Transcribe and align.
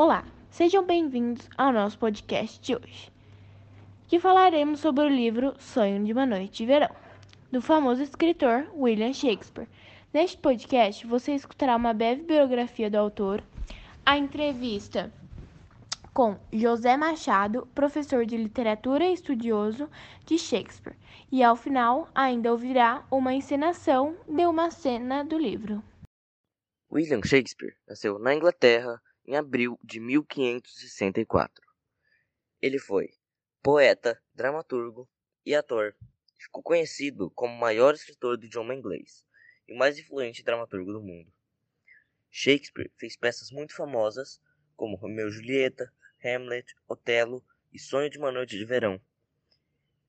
Olá, 0.00 0.24
sejam 0.48 0.86
bem-vindos 0.86 1.50
ao 1.58 1.72
nosso 1.72 1.98
podcast 1.98 2.60
de 2.60 2.76
hoje, 2.76 3.10
que 4.06 4.20
falaremos 4.20 4.78
sobre 4.78 5.02
o 5.02 5.08
livro 5.08 5.56
Sonho 5.58 6.04
de 6.04 6.12
uma 6.12 6.24
Noite 6.24 6.58
de 6.58 6.66
Verão, 6.66 6.94
do 7.50 7.60
famoso 7.60 8.00
escritor 8.00 8.68
William 8.76 9.12
Shakespeare. 9.12 9.66
Neste 10.14 10.36
podcast, 10.36 11.04
você 11.04 11.32
escutará 11.32 11.74
uma 11.74 11.92
breve 11.92 12.22
biografia 12.22 12.88
do 12.88 12.94
autor, 12.94 13.42
a 14.06 14.16
entrevista 14.16 15.12
com 16.14 16.38
José 16.52 16.96
Machado, 16.96 17.66
professor 17.74 18.24
de 18.24 18.36
literatura 18.36 19.04
e 19.04 19.14
estudioso 19.14 19.90
de 20.24 20.38
Shakespeare, 20.38 20.96
e 21.32 21.42
ao 21.42 21.56
final 21.56 22.08
ainda 22.14 22.52
ouvirá 22.52 23.04
uma 23.10 23.34
encenação 23.34 24.16
de 24.28 24.46
uma 24.46 24.70
cena 24.70 25.24
do 25.24 25.36
livro. 25.36 25.82
William 26.88 27.20
Shakespeare 27.24 27.74
nasceu 27.88 28.16
na 28.20 28.32
Inglaterra 28.32 29.02
em 29.28 29.36
abril 29.36 29.78
de 29.84 30.00
1564. 30.00 31.62
Ele 32.62 32.78
foi 32.78 33.10
poeta, 33.62 34.18
dramaturgo 34.34 35.06
e 35.44 35.54
ator. 35.54 35.94
Ficou 36.38 36.62
conhecido 36.62 37.30
como 37.32 37.52
o 37.52 37.60
maior 37.60 37.92
escritor 37.92 38.38
do 38.38 38.46
idioma 38.46 38.74
inglês 38.74 39.26
e 39.68 39.74
o 39.74 39.76
mais 39.76 39.98
influente 39.98 40.42
dramaturgo 40.42 40.94
do 40.94 41.02
mundo. 41.02 41.30
Shakespeare 42.30 42.90
fez 42.96 43.18
peças 43.18 43.50
muito 43.50 43.74
famosas 43.74 44.40
como 44.74 44.96
Romeu 44.96 45.28
e 45.28 45.30
Julieta, 45.30 45.92
Hamlet, 46.24 46.74
Otelo 46.88 47.44
e 47.70 47.78
Sonho 47.78 48.08
de 48.08 48.16
uma 48.16 48.32
Noite 48.32 48.56
de 48.56 48.64
Verão. 48.64 48.98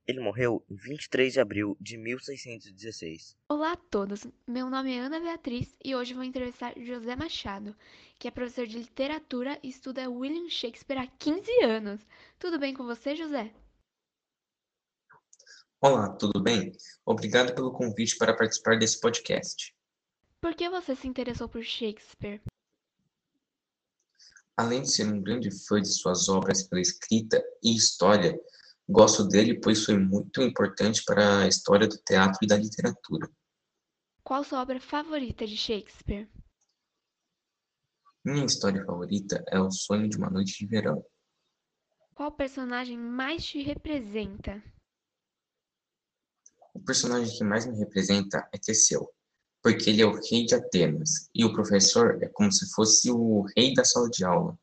Ele 0.09 0.21
morreu 0.21 0.65
em 0.67 0.75
23 0.75 1.33
de 1.33 1.39
abril 1.39 1.77
de 1.79 1.95
1616. 1.95 3.37
Olá 3.47 3.73
a 3.73 3.77
todos, 3.77 4.25
meu 4.47 4.67
nome 4.67 4.91
é 4.91 5.01
Ana 5.01 5.19
Beatriz 5.19 5.77
e 5.85 5.95
hoje 5.95 6.15
vou 6.15 6.23
entrevistar 6.23 6.73
José 6.75 7.15
Machado, 7.15 7.75
que 8.17 8.27
é 8.27 8.31
professor 8.31 8.65
de 8.65 8.79
literatura 8.79 9.59
e 9.61 9.69
estuda 9.69 10.09
William 10.09 10.49
Shakespeare 10.49 10.97
há 10.97 11.05
15 11.05 11.63
anos. 11.63 12.01
Tudo 12.39 12.57
bem 12.57 12.73
com 12.73 12.85
você, 12.85 13.15
José? 13.15 13.53
Olá, 15.79 16.09
tudo 16.09 16.41
bem? 16.41 16.71
Obrigado 17.05 17.53
pelo 17.53 17.71
convite 17.71 18.17
para 18.17 18.35
participar 18.35 18.79
desse 18.79 18.99
podcast. 18.99 19.75
Por 20.41 20.55
que 20.55 20.67
você 20.71 20.95
se 20.95 21.07
interessou 21.07 21.47
por 21.47 21.61
Shakespeare? 21.63 22.41
Além 24.57 24.81
de 24.81 24.91
ser 24.91 25.05
um 25.05 25.21
grande 25.21 25.51
fã 25.67 25.79
de 25.79 25.87
suas 25.87 26.27
obras 26.27 26.63
pela 26.63 26.81
escrita 26.81 27.39
e 27.63 27.75
história, 27.75 28.35
gosto 28.91 29.27
dele 29.27 29.59
pois 29.59 29.85
foi 29.85 29.97
muito 29.97 30.41
importante 30.41 31.03
para 31.05 31.43
a 31.43 31.47
história 31.47 31.87
do 31.87 31.97
teatro 31.97 32.39
e 32.41 32.47
da 32.47 32.57
literatura. 32.57 33.29
Qual 34.23 34.43
sua 34.43 34.61
obra 34.61 34.79
favorita 34.79 35.45
de 35.45 35.55
Shakespeare? 35.55 36.27
Minha 38.25 38.45
história 38.45 38.83
favorita 38.83 39.43
é 39.47 39.59
O 39.59 39.71
Sonho 39.71 40.09
de 40.09 40.17
uma 40.17 40.29
Noite 40.29 40.57
de 40.57 40.65
Verão. 40.65 41.05
Qual 42.15 42.31
personagem 42.31 42.97
mais 42.97 43.45
te 43.45 43.61
representa? 43.61 44.61
O 46.73 46.79
personagem 46.79 47.35
que 47.37 47.43
mais 47.43 47.65
me 47.65 47.77
representa 47.77 48.47
é 48.51 48.57
Teseu, 48.57 49.09
porque 49.63 49.89
ele 49.89 50.01
é 50.01 50.05
o 50.05 50.19
rei 50.19 50.45
de 50.45 50.55
Atenas 50.55 51.29
e 51.33 51.45
o 51.45 51.53
professor 51.53 52.21
é 52.21 52.27
como 52.27 52.51
se 52.51 52.69
fosse 52.73 53.09
o 53.11 53.45
rei 53.55 53.73
da 53.73 53.85
sala 53.85 54.09
de 54.09 54.25
aula. 54.25 54.59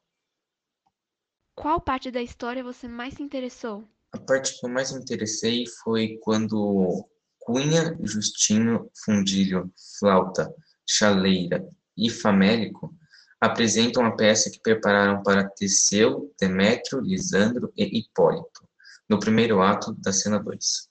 Qual 1.55 1.81
parte 1.81 2.11
da 2.11 2.21
história 2.21 2.63
você 2.63 2.87
mais 2.87 3.15
se 3.15 3.23
interessou? 3.23 3.89
A 4.17 4.19
parte 4.19 4.59
que 4.59 4.65
eu 4.65 4.71
mais 4.71 4.93
me 4.93 4.99
interessei 4.99 5.67
foi 5.85 6.19
quando 6.23 7.07
Cunha, 7.39 7.95
Justinho, 8.03 8.91
Fundilho, 9.05 9.71
Flauta, 9.99 10.51
Chaleira 10.89 11.63
e 11.95 12.09
Famélico 12.09 12.97
apresentam 13.39 14.07
a 14.07 14.17
peça 14.17 14.51
que 14.51 14.59
prepararam 14.59 15.23
para 15.23 15.47
Teseu, 15.51 16.35
Demétrio, 16.41 17.03
Lisandro 17.03 17.71
e 17.77 17.99
Hipólito, 17.99 18.67
no 19.07 19.21
primeiro 19.21 19.61
ato 19.61 19.93
da 19.93 20.15
cena 20.15 20.39
2. 20.39 20.89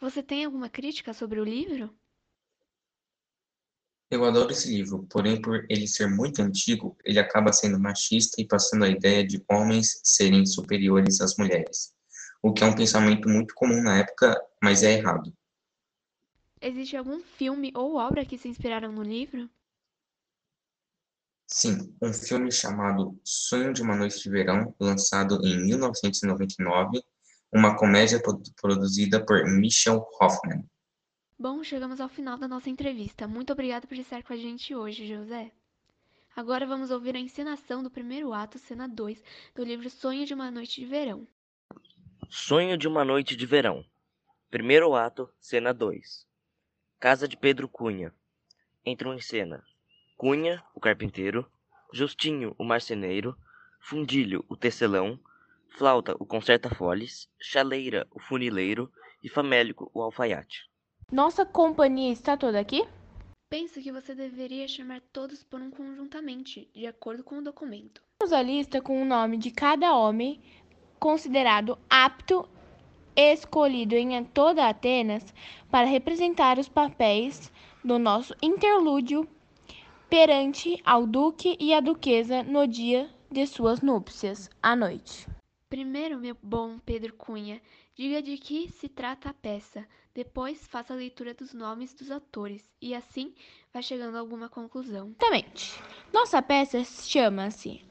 Você 0.00 0.22
tem 0.22 0.44
alguma 0.44 0.68
crítica 0.68 1.12
sobre 1.12 1.40
o 1.40 1.44
livro? 1.44 1.92
Eu 4.08 4.24
adoro 4.24 4.52
esse 4.52 4.68
livro, 4.68 5.04
porém 5.10 5.42
por 5.42 5.66
ele 5.68 5.88
ser 5.88 6.08
muito 6.08 6.40
antigo, 6.40 6.96
ele 7.04 7.18
acaba 7.18 7.52
sendo 7.52 7.80
machista 7.80 8.40
e 8.40 8.46
passando 8.46 8.84
a 8.84 8.88
ideia 8.88 9.26
de 9.26 9.44
homens 9.50 10.00
serem 10.04 10.46
superiores 10.46 11.20
às 11.20 11.36
mulheres, 11.36 11.95
o 12.46 12.52
que 12.52 12.62
é 12.62 12.66
um 12.66 12.74
pensamento 12.76 13.28
muito 13.28 13.54
comum 13.54 13.82
na 13.82 13.98
época, 13.98 14.40
mas 14.62 14.84
é 14.84 14.92
errado. 14.92 15.36
Existe 16.60 16.96
algum 16.96 17.20
filme 17.20 17.72
ou 17.74 17.96
obra 17.96 18.24
que 18.24 18.38
se 18.38 18.48
inspiraram 18.48 18.92
no 18.92 19.02
livro? 19.02 19.50
Sim, 21.48 21.92
um 22.00 22.12
filme 22.12 22.52
chamado 22.52 23.18
Sonho 23.24 23.72
de 23.72 23.82
uma 23.82 23.96
Noite 23.96 24.22
de 24.22 24.30
Verão, 24.30 24.72
lançado 24.78 25.44
em 25.44 25.66
1999, 25.66 27.02
uma 27.52 27.76
comédia 27.76 28.22
produzida 28.60 29.24
por 29.24 29.44
Michel 29.44 30.06
Hoffman. 30.20 30.64
Bom, 31.36 31.64
chegamos 31.64 32.00
ao 32.00 32.08
final 32.08 32.38
da 32.38 32.46
nossa 32.46 32.70
entrevista. 32.70 33.26
Muito 33.26 33.52
obrigada 33.52 33.88
por 33.88 33.96
estar 33.96 34.22
com 34.22 34.32
a 34.32 34.36
gente 34.36 34.74
hoje, 34.74 35.06
José. 35.06 35.50
Agora 36.34 36.64
vamos 36.64 36.90
ouvir 36.90 37.16
a 37.16 37.20
encenação 37.20 37.82
do 37.82 37.90
primeiro 37.90 38.32
ato, 38.32 38.58
cena 38.58 38.88
2, 38.88 39.22
do 39.54 39.64
livro 39.64 39.90
Sonho 39.90 40.24
de 40.24 40.34
uma 40.34 40.50
Noite 40.50 40.80
de 40.80 40.86
Verão. 40.86 41.26
Sonho 42.28 42.76
de 42.76 42.88
uma 42.88 43.04
Noite 43.04 43.36
de 43.36 43.46
Verão. 43.46 43.84
Primeiro 44.50 44.94
ato, 44.94 45.28
cena 45.38 45.72
2. 45.72 46.26
Casa 46.98 47.28
de 47.28 47.36
Pedro 47.36 47.68
Cunha. 47.68 48.12
Entram 48.84 49.14
em 49.14 49.20
cena 49.20 49.62
Cunha, 50.16 50.62
o 50.74 50.80
carpinteiro, 50.80 51.48
Justinho, 51.92 52.54
o 52.58 52.64
marceneiro, 52.64 53.36
Fundilho, 53.80 54.44
o 54.48 54.56
tecelão, 54.56 55.20
Flauta, 55.68 56.16
o 56.18 56.26
concerta-foles, 56.26 57.28
Chaleira, 57.38 58.08
o 58.10 58.18
funileiro 58.18 58.90
e 59.22 59.28
Famélico, 59.28 59.88
o 59.94 60.02
alfaiate. 60.02 60.68
Nossa 61.12 61.46
companhia 61.46 62.12
está 62.12 62.36
toda 62.36 62.58
aqui? 62.58 62.82
Penso 63.48 63.80
que 63.80 63.92
você 63.92 64.12
deveria 64.12 64.66
chamar 64.66 65.00
todos 65.12 65.44
por 65.44 65.60
um 65.60 65.70
conjuntamente, 65.70 66.68
de 66.74 66.84
acordo 66.86 67.22
com 67.22 67.38
o 67.38 67.44
documento. 67.44 68.02
Temos 68.18 68.32
a 68.32 68.42
lista 68.42 68.80
com 68.80 69.00
o 69.00 69.04
nome 69.04 69.36
de 69.36 69.52
cada 69.52 69.94
homem 69.94 70.42
considerado 70.98 71.78
apto 71.88 72.48
escolhido 73.16 73.94
em 73.94 74.22
toda 74.24 74.68
Atenas 74.68 75.34
para 75.70 75.86
representar 75.86 76.58
os 76.58 76.68
papéis 76.68 77.50
do 77.82 77.98
nosso 77.98 78.34
interlúdio 78.42 79.26
perante 80.08 80.80
ao 80.84 81.06
duque 81.06 81.56
e 81.58 81.72
a 81.72 81.80
duquesa 81.80 82.42
no 82.42 82.66
dia 82.66 83.10
de 83.30 83.46
suas 83.46 83.80
núpcias, 83.80 84.50
à 84.62 84.76
noite. 84.76 85.26
Primeiro, 85.68 86.18
meu 86.18 86.36
bom 86.40 86.78
Pedro 86.78 87.14
Cunha, 87.14 87.60
diga 87.94 88.22
de 88.22 88.36
que 88.36 88.68
se 88.68 88.88
trata 88.88 89.30
a 89.30 89.34
peça. 89.34 89.84
Depois, 90.14 90.66
faça 90.66 90.94
a 90.94 90.96
leitura 90.96 91.34
dos 91.34 91.52
nomes 91.52 91.92
dos 91.92 92.10
atores 92.10 92.70
e 92.80 92.94
assim 92.94 93.34
vai 93.72 93.82
chegando 93.82 94.16
a 94.16 94.20
alguma 94.20 94.48
conclusão. 94.48 95.08
Exatamente. 95.08 95.78
Nossa 96.12 96.40
peça 96.40 96.82
chama-se 96.84 97.84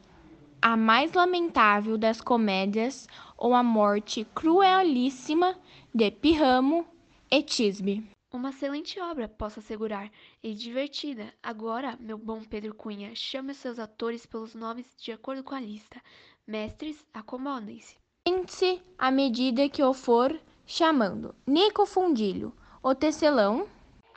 A 0.61 0.75
Mais 0.75 1.13
Lamentável 1.13 1.97
das 1.97 2.21
Comédias 2.21 3.07
ou 3.37 3.53
A 3.53 3.61
Morte 3.61 4.25
Cruelíssima 4.33 5.57
de 5.93 6.09
Pirramo 6.09 6.85
e 7.29 7.43
Tisbe. 7.43 8.09
Uma 8.33 8.49
excelente 8.49 8.99
obra, 8.99 9.29
posso 9.29 9.59
assegurar, 9.59 10.11
e 10.43 10.53
divertida. 10.53 11.33
Agora, 11.41 11.97
meu 11.99 12.17
bom 12.17 12.43
Pedro 12.43 12.73
Cunha, 12.73 13.15
chame 13.15 13.51
os 13.51 13.57
seus 13.57 13.79
atores 13.79 14.25
pelos 14.25 14.53
nomes 14.53 14.85
de 14.97 15.11
acordo 15.11 15.43
com 15.43 15.55
a 15.55 15.59
lista. 15.59 16.01
Mestres, 16.45 17.05
acomodem-se. 17.13 17.95
Sente-se 18.27 18.81
à 18.97 19.11
medida 19.11 19.69
que 19.69 19.83
o 19.83 19.93
for 19.93 20.37
chamando. 20.65 21.35
Nico 21.47 21.85
Fundilho, 21.85 22.53
o 22.83 22.93
tecelão. 22.93 23.67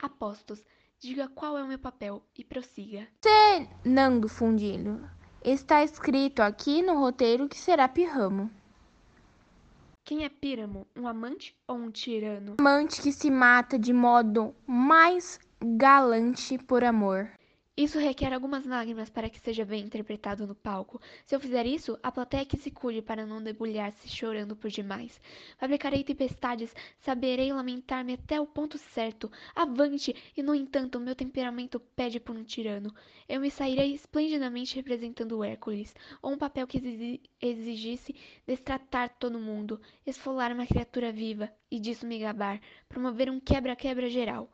Apostos, 0.01 0.63
diga 0.99 1.27
qual 1.29 1.57
é 1.57 1.63
o 1.63 1.67
meu 1.67 1.79
papel 1.79 2.23
e 2.37 2.43
prossiga. 2.43 3.07
Cenando 3.23 4.27
Fundilho. 4.27 5.09
Está 5.43 5.81
escrito 5.83 6.41
aqui 6.41 6.81
no 6.81 6.99
roteiro 6.99 7.47
que 7.47 7.57
será 7.57 7.87
Pirramo. 7.87 8.51
Quem 10.03 10.25
é 10.25 10.29
Píramo? 10.29 10.85
Um 10.93 11.07
amante 11.07 11.55
ou 11.65 11.77
um 11.77 11.89
tirano? 11.89 12.55
Amante 12.59 13.01
que 13.01 13.11
se 13.13 13.31
mata 13.31 13.79
de 13.79 13.93
modo 13.93 14.53
mais 14.67 15.39
galante 15.61 16.57
por 16.57 16.83
amor. 16.83 17.31
Isso 17.79 17.97
requer 17.97 18.33
algumas 18.33 18.65
lágrimas 18.65 19.09
para 19.09 19.29
que 19.29 19.39
seja 19.39 19.63
bem 19.63 19.85
interpretado 19.85 20.45
no 20.45 20.53
palco. 20.53 20.99
Se 21.25 21.33
eu 21.33 21.39
fizer 21.39 21.65
isso, 21.65 21.97
a 22.03 22.11
plateia 22.11 22.45
que 22.45 22.57
se 22.57 22.69
cuide 22.69 23.01
para 23.01 23.25
não 23.25 23.41
debulhar-se 23.41 24.09
chorando 24.09 24.53
por 24.53 24.69
demais. 24.69 25.17
Fabricarei 25.57 26.03
tempestades, 26.03 26.75
saberei 26.99 27.53
lamentar-me 27.53 28.15
até 28.15 28.37
o 28.41 28.45
ponto 28.45 28.77
certo. 28.77 29.31
Avante! 29.55 30.13
E 30.35 30.43
no 30.43 30.53
entanto, 30.53 30.99
meu 30.99 31.15
temperamento 31.15 31.79
pede 31.79 32.19
por 32.19 32.35
um 32.35 32.43
tirano. 32.43 32.93
Eu 33.29 33.39
me 33.39 33.49
sairei 33.49 33.93
esplendidamente 33.93 34.75
representando 34.75 35.41
Hércules, 35.41 35.95
ou 36.21 36.33
um 36.33 36.37
papel 36.37 36.67
que 36.67 37.21
exigisse 37.41 38.13
destratar 38.45 39.15
todo 39.17 39.39
mundo, 39.39 39.79
esfolar 40.05 40.51
uma 40.51 40.67
criatura 40.67 41.13
viva 41.13 41.49
e 41.71 41.79
disso 41.79 42.05
me 42.05 42.19
gabar, 42.19 42.59
promover 42.89 43.29
um 43.29 43.39
quebra-quebra 43.39 44.09
geral. 44.09 44.49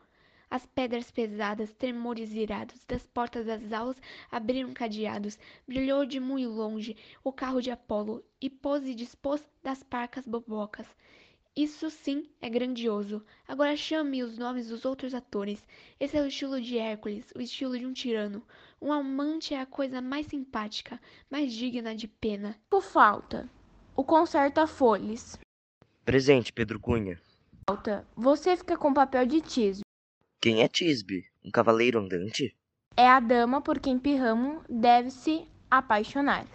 As 0.56 0.66
pedras 0.66 1.12
pesadas, 1.12 1.74
tremores 1.74 2.32
irados, 2.32 2.80
das 2.88 3.06
portas 3.06 3.46
das 3.46 3.74
aulas 3.74 3.98
abriram 4.32 4.74
cadeados, 4.74 5.38
brilhou 5.68 6.06
de 6.06 6.18
muito 6.18 6.50
longe 6.50 6.96
o 7.26 7.34
carro 7.34 7.60
de 7.60 7.72
Apolo 7.72 8.24
e 8.40 8.50
pôs 8.50 8.88
e 8.88 8.96
dispôs 8.96 9.44
das 9.62 9.84
parcas 9.84 10.26
bobocas. 10.26 10.88
Isso 11.54 11.90
sim 11.90 12.30
é 12.42 12.50
grandioso. 12.50 13.22
Agora 13.46 13.76
chame 13.76 14.24
os 14.24 14.38
nomes 14.38 14.70
dos 14.70 14.86
outros 14.86 15.14
atores. 15.14 15.68
Esse 16.00 16.16
é 16.16 16.22
o 16.22 16.28
estilo 16.28 16.62
de 16.62 16.78
Hércules, 16.78 17.34
o 17.36 17.42
estilo 17.42 17.78
de 17.78 17.86
um 17.86 17.92
tirano. 17.92 18.42
Um 18.82 18.94
amante 18.94 19.54
é 19.54 19.60
a 19.60 19.66
coisa 19.66 20.00
mais 20.02 20.28
simpática, 20.28 21.02
mais 21.30 21.52
digna 21.52 21.94
de 21.94 22.08
pena. 22.08 22.56
O 22.72 22.80
falta. 22.80 23.50
O 23.94 24.06
conserta 24.06 24.66
folhas. 24.66 25.38
Presente, 26.06 26.54
Pedro 26.54 26.80
Cunha. 26.80 27.20
Falta. 27.70 28.08
Você 28.16 28.56
fica 28.56 28.78
com 28.78 28.92
o 28.92 28.94
papel 28.94 29.26
de 29.26 29.42
Tisbe. 29.42 29.85
Quem 30.46 30.62
é 30.62 30.68
Tisbe? 30.68 31.26
Um 31.44 31.50
cavaleiro 31.50 31.98
andante? 31.98 32.56
É 32.96 33.10
a 33.10 33.20
dama 33.20 33.62
por 33.62 33.80
quem 33.80 33.98
Pirramo 33.98 34.62
deve 34.70 35.10
se 35.10 35.48
apaixonar. 35.72 36.46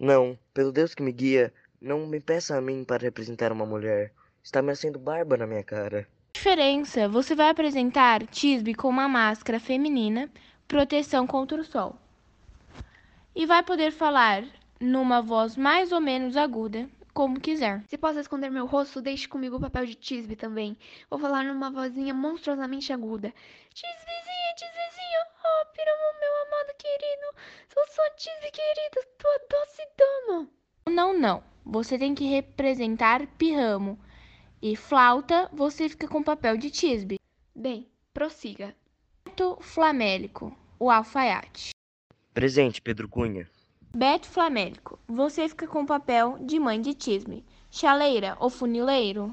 Não, 0.00 0.38
pelo 0.54 0.72
Deus 0.72 0.94
que 0.94 1.02
me 1.02 1.12
guia, 1.12 1.52
não 1.78 2.06
me 2.06 2.20
peça 2.20 2.56
a 2.56 2.60
mim 2.62 2.82
para 2.84 3.02
representar 3.02 3.52
uma 3.52 3.66
mulher. 3.66 4.14
Está 4.42 4.62
me 4.62 4.72
acendo 4.72 4.98
barba 4.98 5.36
na 5.36 5.46
minha 5.46 5.62
cara. 5.62 6.08
Diferença: 6.32 7.06
você 7.06 7.34
vai 7.34 7.50
apresentar 7.50 8.26
Tisbe 8.28 8.72
com 8.72 8.88
uma 8.88 9.06
máscara 9.06 9.60
feminina, 9.60 10.30
proteção 10.66 11.26
contra 11.26 11.60
o 11.60 11.64
sol. 11.64 11.98
E 13.36 13.44
vai 13.44 13.62
poder 13.62 13.92
falar 13.92 14.42
numa 14.80 15.20
voz 15.20 15.54
mais 15.54 15.92
ou 15.92 16.00
menos 16.00 16.34
aguda, 16.34 16.88
como 17.14 17.40
quiser. 17.40 17.84
Se 17.88 17.96
posso 17.96 18.18
esconder 18.18 18.50
meu 18.50 18.66
rosto, 18.66 19.00
deixe 19.00 19.28
comigo 19.28 19.56
o 19.56 19.60
papel 19.60 19.86
de 19.86 19.94
Tisbe 19.94 20.34
também. 20.34 20.76
Vou 21.08 21.18
falar 21.18 21.44
numa 21.44 21.70
vozinha 21.70 22.12
monstruosamente 22.12 22.92
aguda. 22.92 23.32
Tisbezinha, 23.72 24.54
Tisbezinha, 24.56 25.26
oh, 25.44 25.66
Piramo, 25.72 26.20
meu 26.20 26.42
amado 26.42 26.76
querido. 26.76 27.26
Sou 27.72 27.86
sua 27.86 28.10
Tisbe 28.10 28.50
querida, 28.50 29.08
tua 29.16 29.38
doce 29.48 29.88
dama. 29.96 30.48
Não, 30.90 31.16
não. 31.16 31.42
Você 31.64 31.96
tem 31.96 32.14
que 32.14 32.24
representar 32.24 33.26
Pirramo. 33.38 33.98
E 34.60 34.76
flauta, 34.76 35.48
você 35.52 35.88
fica 35.88 36.08
com 36.08 36.18
o 36.18 36.24
papel 36.24 36.56
de 36.56 36.70
Tisbe. 36.70 37.20
Bem, 37.54 37.88
prossiga. 38.12 38.74
Flamélico, 39.60 40.56
o 40.78 40.90
alfaiate. 40.90 41.70
Presente, 42.32 42.80
Pedro 42.80 43.08
Cunha. 43.08 43.48
Beto 43.96 44.26
Flamélico, 44.26 44.98
você 45.06 45.48
fica 45.48 45.68
com 45.68 45.82
o 45.82 45.86
papel 45.86 46.36
de 46.44 46.58
mãe 46.58 46.80
de 46.80 46.94
Tisbe. 46.94 47.44
Chaleira, 47.70 48.36
o 48.40 48.50
funileiro. 48.50 49.32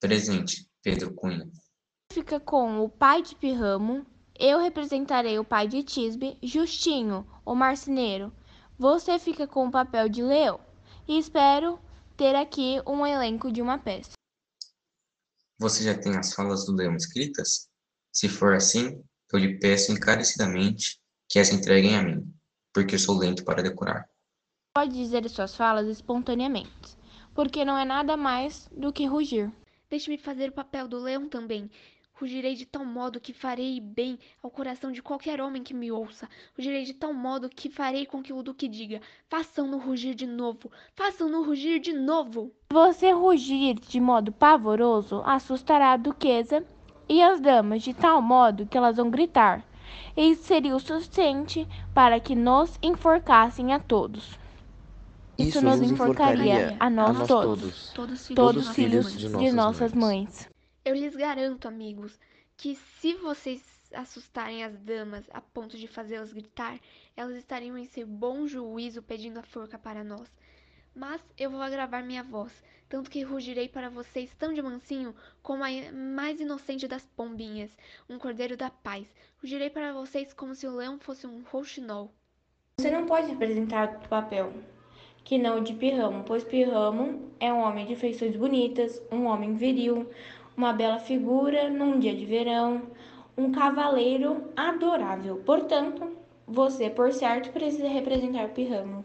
Presente, 0.00 0.68
Pedro 0.82 1.14
Cunha. 1.14 1.48
Fica 2.12 2.40
com 2.40 2.80
o 2.80 2.88
pai 2.88 3.22
de 3.22 3.36
Pirramo. 3.36 4.04
Eu 4.36 4.58
representarei 4.58 5.38
o 5.38 5.44
pai 5.44 5.68
de 5.68 5.84
Tisbe, 5.84 6.36
Justinho, 6.42 7.24
o 7.44 7.54
marceneiro. 7.54 8.32
Você 8.76 9.20
fica 9.20 9.46
com 9.46 9.68
o 9.68 9.70
papel 9.70 10.08
de 10.08 10.24
leão. 10.24 10.58
E 11.06 11.16
espero 11.16 11.78
ter 12.16 12.34
aqui 12.34 12.82
um 12.84 13.06
elenco 13.06 13.52
de 13.52 13.62
uma 13.62 13.78
peça. 13.78 14.14
Você 15.60 15.84
já 15.84 15.96
tem 15.96 16.16
as 16.16 16.34
falas 16.34 16.66
do 16.66 16.74
leão 16.74 16.96
escritas? 16.96 17.68
Se 18.12 18.28
for 18.28 18.52
assim, 18.52 19.00
eu 19.32 19.38
lhe 19.38 19.60
peço 19.60 19.92
encarecidamente 19.92 20.98
que 21.28 21.38
as 21.38 21.50
entreguem 21.50 21.96
a 21.96 22.02
mim, 22.02 22.39
porque 22.72 22.98
sou 22.98 23.18
lento 23.18 23.44
para 23.44 23.62
decorar. 23.62 24.08
Pode 24.74 24.92
dizer 24.92 25.28
suas 25.28 25.56
falas 25.56 25.88
espontaneamente, 25.88 26.96
porque 27.34 27.64
não 27.64 27.76
é 27.76 27.84
nada 27.84 28.16
mais 28.16 28.68
do 28.70 28.92
que 28.92 29.06
rugir. 29.06 29.50
Deixe-me 29.90 30.16
fazer 30.16 30.50
o 30.50 30.52
papel 30.52 30.86
do 30.86 30.98
leão 30.98 31.28
também. 31.28 31.68
Rugirei 32.12 32.54
de 32.54 32.66
tal 32.66 32.84
modo 32.84 33.18
que 33.18 33.32
farei 33.32 33.80
bem 33.80 34.18
ao 34.42 34.50
coração 34.50 34.92
de 34.92 35.02
qualquer 35.02 35.40
homem 35.40 35.62
que 35.62 35.72
me 35.72 35.90
ouça. 35.90 36.28
Rugirei 36.54 36.84
de 36.84 36.92
tal 36.92 37.14
modo 37.14 37.48
que 37.48 37.70
farei 37.70 38.04
com 38.04 38.22
que 38.22 38.32
o 38.32 38.42
duque 38.42 38.68
diga: 38.68 39.00
façam-no 39.28 39.78
rugir 39.78 40.14
de 40.14 40.26
novo, 40.26 40.70
façam-no 40.94 41.42
rugir 41.42 41.80
de 41.80 41.94
novo. 41.94 42.52
Se 42.70 42.74
você 42.74 43.10
rugir 43.10 43.74
de 43.74 43.98
modo 43.98 44.30
pavoroso, 44.30 45.22
assustará 45.24 45.92
a 45.92 45.96
duquesa 45.96 46.64
e 47.08 47.22
as 47.22 47.40
damas 47.40 47.82
de 47.82 47.94
tal 47.94 48.20
modo 48.20 48.66
que 48.66 48.76
elas 48.76 48.98
vão 48.98 49.10
gritar. 49.10 49.64
E 50.16 50.30
isso 50.32 50.44
seria 50.44 50.74
o 50.76 50.80
suficiente 50.80 51.66
para 51.94 52.20
que 52.20 52.34
nos 52.34 52.78
enforcassem 52.82 53.72
a 53.72 53.78
todos. 53.80 54.38
Isso, 55.38 55.60
nos 55.62 55.80
enforcaria 55.80 56.76
a 56.78 56.90
nós, 56.90 57.26
todos, 57.26 57.92
Todos 57.94 58.26
filhos, 58.26 58.34
todos 58.34 58.64
de 58.64 58.66
nossas 58.66 58.74
filhos 58.74 59.04
mães. 59.04 59.18
de 59.18 59.28
de 59.36 59.52
nossas 59.52 59.52
nossas 59.52 59.94
mães. 59.94 59.94
mães. 59.94 60.48
Eu 60.84 60.94
lhes 60.94 61.14
garanto, 61.16 61.66
amigos, 61.68 62.18
que 62.56 62.74
se 62.74 63.14
vocês 63.14 63.62
assustarem 63.94 64.64
as 64.64 64.76
damas 64.78 65.24
a 65.32 65.40
ponto 65.40 65.76
de 65.78 65.86
fazê-las 65.88 66.32
gritar, 66.32 66.78
elas 67.16 67.36
estariam 67.36 67.76
em 67.76 67.86
seu 67.86 68.06
bom 68.06 68.46
juízo 68.46 69.02
pedindo 69.02 69.38
a 69.38 69.42
forca 69.42 69.78
para 69.78 70.04
nós. 70.04 70.30
Mas 70.94 71.20
eu 71.38 71.50
vou 71.50 71.62
agravar 71.62 72.04
minha 72.04 72.22
voz, 72.22 72.52
tanto 72.88 73.10
que 73.10 73.22
rugirei 73.22 73.68
para 73.68 73.88
vocês 73.88 74.34
tão 74.38 74.52
de 74.52 74.60
mansinho 74.60 75.14
como 75.42 75.62
a 75.62 75.68
mais 75.92 76.40
inocente 76.40 76.88
das 76.88 77.06
pombinhas, 77.16 77.76
um 78.08 78.18
cordeiro 78.18 78.56
da 78.56 78.70
paz. 78.70 79.06
Rugirei 79.40 79.70
para 79.70 79.92
vocês 79.92 80.34
como 80.34 80.54
se 80.54 80.66
o 80.66 80.74
leão 80.74 80.98
fosse 80.98 81.26
um 81.26 81.42
rouxinol. 81.44 82.10
Você 82.78 82.90
não 82.90 83.06
pode 83.06 83.28
representar 83.28 83.90
outro 83.90 84.08
papel 84.08 84.52
que 85.24 85.38
não 85.38 85.58
o 85.58 85.60
de 85.62 85.74
Pirramo, 85.74 86.24
pois 86.24 86.42
Pirramo 86.42 87.30
é 87.38 87.52
um 87.52 87.60
homem 87.60 87.86
de 87.86 87.94
feições 87.94 88.36
bonitas, 88.36 89.00
um 89.12 89.26
homem 89.26 89.54
viril, 89.54 90.10
uma 90.56 90.72
bela 90.72 90.98
figura 90.98 91.70
num 91.70 91.98
dia 91.98 92.14
de 92.14 92.26
verão, 92.26 92.90
um 93.36 93.52
cavaleiro 93.52 94.50
adorável. 94.56 95.36
Portanto, 95.44 96.16
você, 96.46 96.90
por 96.90 97.12
certo, 97.12 97.52
precisa 97.52 97.88
representar 97.88 98.48
Pirramo. 98.48 99.04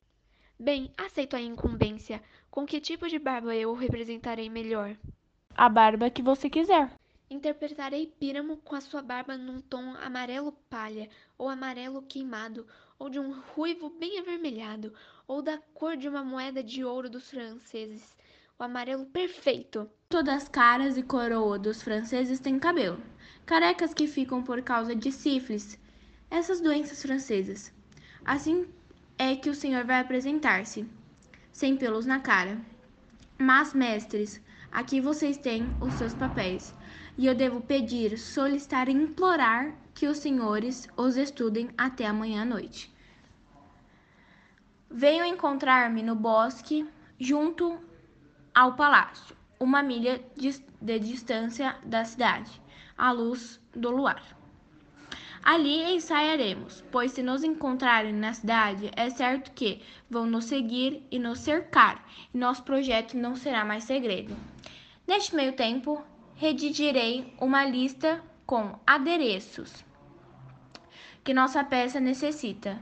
Bem, 0.58 0.90
aceito 0.98 1.36
a 1.36 1.42
incumbência. 1.42 2.24
Com 2.50 2.66
que 2.66 2.80
tipo 2.80 3.10
de 3.10 3.20
barba 3.20 3.54
eu 3.54 3.72
o 3.72 3.76
representarei 3.76 4.50
melhor? 4.50 4.96
A 5.54 5.68
barba 5.68 6.10
que 6.10 6.22
você 6.22 6.50
quiser. 6.50 6.90
Interpretarei 7.30 8.08
Píramo 8.08 8.56
com 8.58 8.74
a 8.74 8.80
sua 8.80 9.02
barba 9.02 9.36
num 9.36 9.60
tom 9.60 9.94
amarelo 10.02 10.54
palha, 10.70 11.10
ou 11.38 11.50
amarelo 11.50 12.02
queimado, 12.04 12.66
ou 12.98 13.10
de 13.10 13.20
um 13.20 13.34
ruivo 13.54 13.90
bem 13.90 14.18
avermelhado, 14.18 14.94
ou 15.28 15.42
da 15.42 15.58
cor 15.74 15.98
de 15.98 16.08
uma 16.08 16.24
moeda 16.24 16.64
de 16.64 16.86
ouro 16.86 17.10
dos 17.10 17.30
franceses. 17.30 18.16
O 18.58 18.64
amarelo 18.64 19.06
perfeito. 19.08 19.90
Todas 20.08 20.44
as 20.44 20.48
caras 20.48 20.98
e 20.98 21.04
coroa 21.04 21.60
dos 21.60 21.82
franceses 21.82 22.40
têm 22.40 22.58
cabelo. 22.58 23.02
Carecas 23.46 23.94
que 23.94 24.08
ficam 24.08 24.42
por 24.42 24.62
causa 24.62 24.96
de 24.96 25.12
sífilis, 25.12 25.78
essas 26.30 26.62
doenças 26.62 27.02
francesas. 27.02 27.74
Assim 28.24 28.66
é 29.18 29.36
que 29.36 29.50
o 29.50 29.56
senhor 29.56 29.86
vai 29.86 30.00
apresentar-se, 30.00 30.86
sem 31.52 31.78
pelos 31.78 32.06
na 32.06 32.20
cara. 32.20 32.60
Mas, 33.38 33.74
mestres, 33.74 34.42
aqui 34.72 35.00
vocês 35.00 35.38
têm 35.38 35.68
os 35.80 35.94
seus 35.94 36.14
papéis, 36.14 36.74
e 37.18 37.26
eu 37.26 37.34
devo 37.34 37.62
pedir, 37.62 38.18
solicitar 38.18 38.90
e 38.90 38.92
implorar 38.92 39.74
que 39.94 40.08
os 40.08 40.18
senhores 40.18 40.88
os 40.98 41.16
estudem 41.16 41.70
até 41.78 42.06
amanhã 42.06 42.42
à 42.42 42.46
noite. 42.46 42.94
Venham 44.90 45.26
encontrar-me 45.26 46.04
no 46.04 46.16
bosque, 46.16 46.88
junto 47.20 47.80
ao 48.54 48.76
palácio, 48.76 49.36
uma 49.60 49.82
milha 49.82 50.22
de, 50.36 51.00
distância 51.00 51.78
da 51.84 52.04
cidade, 52.04 52.62
à 52.98 53.12
luz 53.12 53.62
do 53.74 53.90
luar. 53.90 54.24
Ali 55.46 55.84
ensaiaremos, 55.94 56.84
pois 56.92 57.12
se 57.12 57.22
nos 57.22 57.44
encontrarem 57.44 58.12
na 58.12 58.34
cidade, 58.34 58.90
é 58.96 59.12
certo 59.12 59.52
que 59.52 59.80
vão 60.10 60.26
nos 60.26 60.46
seguir 60.46 61.06
e 61.12 61.20
nos 61.20 61.38
cercar, 61.38 62.04
e 62.34 62.38
nosso 62.38 62.64
projeto 62.64 63.16
não 63.16 63.36
será 63.36 63.64
mais 63.64 63.84
segredo. 63.84 64.36
Neste 65.06 65.36
meio 65.36 65.54
tempo, 65.54 66.04
redigirei 66.34 67.32
uma 67.40 67.64
lista 67.64 68.24
com 68.44 68.80
adereços 68.88 69.86
que 71.24 71.32
nossa 71.32 71.64
peça 71.64 72.00
necessita. 72.00 72.80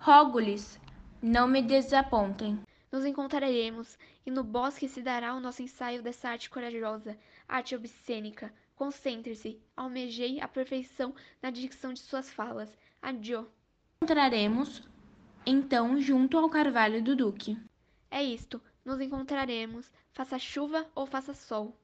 Rogo-lhes, 0.00 0.80
não 1.22 1.46
me 1.46 1.62
desapontem. 1.62 2.58
Nos 2.90 3.04
encontraremos, 3.04 3.96
e 4.26 4.32
no 4.32 4.42
bosque 4.42 4.88
se 4.88 5.00
dará 5.00 5.32
o 5.34 5.40
nosso 5.40 5.62
ensaio 5.62 6.02
dessa 6.02 6.28
arte 6.28 6.50
corajosa, 6.50 7.16
arte 7.48 7.74
obscênica. 7.74 8.52
Concentre-se, 8.74 9.60
almejei 9.76 10.40
a 10.40 10.48
perfeição 10.48 11.14
na 11.40 11.50
dicção 11.50 11.92
de 11.92 12.00
suas 12.00 12.30
falas. 12.30 12.76
Adiô. 13.00 13.46
Encontraremos, 14.02 14.82
então, 15.46 16.00
junto 16.00 16.38
ao 16.38 16.48
carvalho 16.48 17.02
do 17.02 17.14
Duque. 17.14 17.56
É 18.10 18.22
isto, 18.22 18.60
nos 18.84 19.00
encontraremos, 19.00 19.92
faça 20.12 20.38
chuva 20.38 20.86
ou 20.94 21.06
faça 21.06 21.34
sol. 21.34 21.76